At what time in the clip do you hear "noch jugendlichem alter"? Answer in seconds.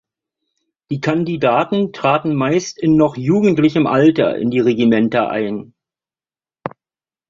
2.95-4.35